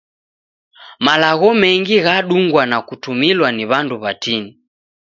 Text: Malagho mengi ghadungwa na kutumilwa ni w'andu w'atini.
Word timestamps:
Malagho 0.99 1.53
mengi 1.53 1.97
ghadungwa 2.05 2.63
na 2.69 2.77
kutumilwa 2.87 3.47
ni 3.55 3.63
w'andu 3.71 3.95
w'atini. 4.03 4.51